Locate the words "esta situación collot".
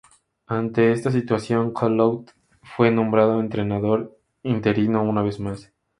0.93-2.31